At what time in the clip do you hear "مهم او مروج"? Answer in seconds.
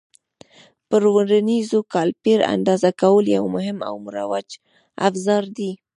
3.55-4.49